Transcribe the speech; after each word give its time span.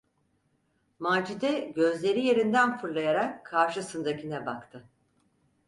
Macide 0.99 1.59
gözleri 1.59 2.25
yerinden 2.25 2.77
fırlayarak 2.77 3.45
karşısındakine 3.45 4.45
baktı. 4.45 4.87